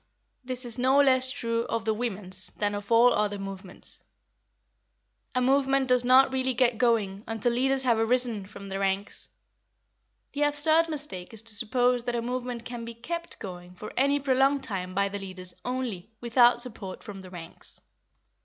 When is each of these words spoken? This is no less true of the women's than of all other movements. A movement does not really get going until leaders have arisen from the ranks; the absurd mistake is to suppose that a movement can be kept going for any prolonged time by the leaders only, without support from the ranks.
This 0.43 0.65
is 0.65 0.79
no 0.79 0.97
less 0.99 1.29
true 1.29 1.61
of 1.65 1.85
the 1.85 1.93
women's 1.93 2.47
than 2.57 2.73
of 2.73 2.91
all 2.91 3.13
other 3.13 3.37
movements. 3.37 3.99
A 5.35 5.39
movement 5.41 5.87
does 5.87 6.03
not 6.03 6.33
really 6.33 6.55
get 6.55 6.79
going 6.79 7.23
until 7.27 7.51
leaders 7.51 7.83
have 7.83 7.99
arisen 7.99 8.47
from 8.47 8.67
the 8.69 8.79
ranks; 8.79 9.29
the 10.31 10.41
absurd 10.41 10.89
mistake 10.89 11.35
is 11.35 11.43
to 11.43 11.53
suppose 11.53 12.05
that 12.05 12.15
a 12.15 12.21
movement 12.23 12.65
can 12.65 12.83
be 12.83 12.95
kept 12.95 13.37
going 13.37 13.75
for 13.75 13.93
any 13.95 14.19
prolonged 14.19 14.63
time 14.63 14.95
by 14.95 15.07
the 15.07 15.19
leaders 15.19 15.53
only, 15.63 16.09
without 16.19 16.63
support 16.63 17.03
from 17.03 17.21
the 17.21 17.29
ranks. 17.29 17.79